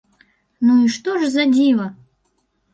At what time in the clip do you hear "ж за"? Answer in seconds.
1.19-1.47